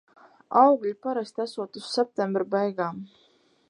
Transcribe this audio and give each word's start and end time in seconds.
Augļi 0.61 0.93
parasti 1.07 1.45
esot 1.45 1.81
uz 1.83 1.93
septembra 1.99 2.51
beigām. 2.57 3.09